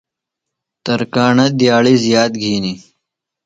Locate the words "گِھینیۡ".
2.41-2.79